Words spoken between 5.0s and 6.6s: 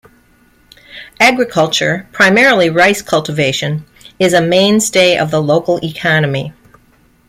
of the local economy.